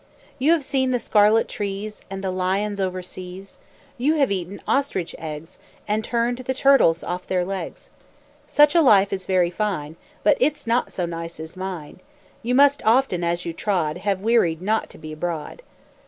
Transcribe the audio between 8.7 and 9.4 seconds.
a life is